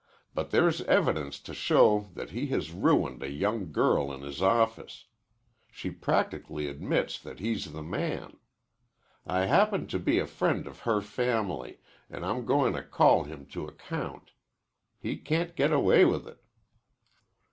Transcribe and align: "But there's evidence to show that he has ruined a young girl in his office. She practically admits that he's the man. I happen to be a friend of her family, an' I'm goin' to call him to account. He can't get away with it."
"But 0.33 0.49
there's 0.49 0.81
evidence 0.85 1.39
to 1.41 1.53
show 1.53 2.09
that 2.15 2.31
he 2.31 2.47
has 2.47 2.71
ruined 2.71 3.21
a 3.21 3.29
young 3.29 3.71
girl 3.71 4.11
in 4.11 4.21
his 4.23 4.41
office. 4.41 5.05
She 5.69 5.91
practically 5.91 6.65
admits 6.67 7.19
that 7.19 7.37
he's 7.39 7.71
the 7.71 7.83
man. 7.83 8.37
I 9.27 9.41
happen 9.45 9.85
to 9.89 9.99
be 9.99 10.17
a 10.17 10.25
friend 10.25 10.65
of 10.65 10.79
her 10.89 11.01
family, 11.01 11.81
an' 12.09 12.23
I'm 12.23 12.47
goin' 12.47 12.73
to 12.73 12.81
call 12.81 13.25
him 13.25 13.45
to 13.53 13.67
account. 13.67 14.31
He 14.99 15.17
can't 15.17 15.55
get 15.55 15.71
away 15.71 16.03
with 16.05 16.27
it." 16.27 16.41